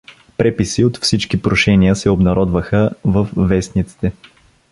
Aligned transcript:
Преписи 0.37 0.85
от 0.85 0.97
всичките 0.97 1.41
прошения 1.41 1.95
се 1.95 2.09
обнародваха 2.09 2.89
във 3.05 3.31
вестниците. 3.37 4.13